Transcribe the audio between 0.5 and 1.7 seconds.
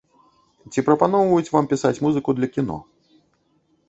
Ці прапаноўваюць вам